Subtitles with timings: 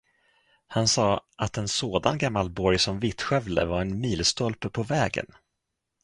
[0.67, 5.25] Han sade, att en sådan gammal borg som Vittskövle var en milstolpe på vägen.